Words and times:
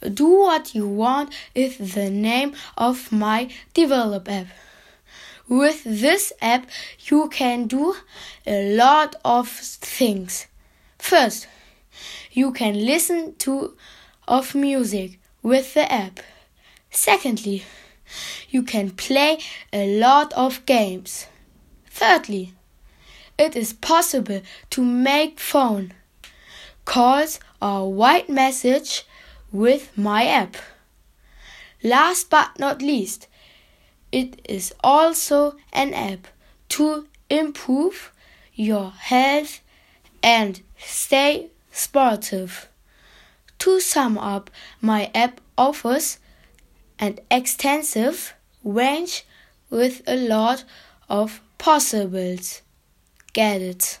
Do 0.00 0.28
What 0.28 0.74
You 0.74 0.88
Want 0.88 1.34
is 1.54 1.76
the 1.76 2.08
name 2.08 2.54
of 2.78 3.12
my 3.12 3.50
develop 3.74 4.30
app. 4.30 4.46
With 5.46 5.82
this 5.84 6.32
app, 6.40 6.70
you 7.10 7.28
can 7.28 7.66
do 7.66 7.94
a 8.46 8.74
lot 8.76 9.16
of 9.24 9.48
things. 9.48 10.46
First, 10.98 11.48
you 12.32 12.52
can 12.52 12.86
listen 12.86 13.34
to 13.38 13.76
of 14.26 14.54
music 14.54 15.18
with 15.42 15.74
the 15.74 15.92
app. 15.92 16.20
Secondly, 16.90 17.64
you 18.48 18.62
can 18.62 18.90
play 18.90 19.38
a 19.72 19.98
lot 19.98 20.32
of 20.32 20.64
games. 20.66 21.26
Thirdly, 21.86 22.54
it 23.36 23.56
is 23.56 23.72
possible 23.72 24.40
to 24.70 24.82
make 24.82 25.40
phone 25.40 25.92
calls 26.84 27.38
or 27.60 27.92
white 27.92 28.28
message 28.28 29.04
with 29.52 29.96
my 29.96 30.26
app. 30.26 30.56
Last 31.82 32.30
but 32.30 32.58
not 32.58 32.82
least, 32.82 33.28
it 34.12 34.40
is 34.44 34.74
also 34.82 35.56
an 35.72 35.94
app 35.94 36.26
to 36.70 37.06
improve 37.28 38.12
your 38.54 38.90
health 38.90 39.60
and 40.22 40.60
stay 40.78 41.48
sportive. 41.72 42.68
To 43.60 43.80
sum 43.80 44.18
up, 44.18 44.50
my 44.80 45.10
app 45.14 45.40
offers 45.56 46.18
an 46.98 47.18
extensive 47.30 48.34
range 48.64 49.24
with 49.70 50.02
a 50.06 50.16
lot 50.16 50.64
of 51.08 51.40
possibles. 51.58 52.62
Get 53.32 53.62
it? 53.62 53.99